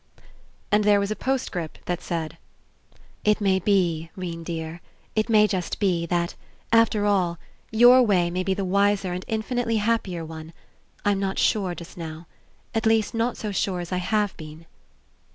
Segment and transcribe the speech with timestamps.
[0.71, 2.39] And there was a postcript which said:
[3.23, 4.81] It may be, 'Rene dear,
[5.15, 6.33] it may just be, that,
[6.73, 7.37] after all,
[7.69, 10.53] your way may be the wiser and infinitely hap pier one.
[11.05, 12.25] I'm not sure just now.
[12.73, 14.65] At least not so sure as I have been.